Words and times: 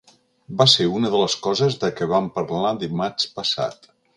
Va 0.61 0.65
ser 0.73 0.87
una 0.99 1.11
de 1.17 1.19
les 1.25 1.35
coses 1.47 1.77
de 1.85 1.91
què 1.99 2.09
vam 2.15 2.33
parlar 2.39 2.75
dimarts 2.85 3.33
passat. 3.39 3.89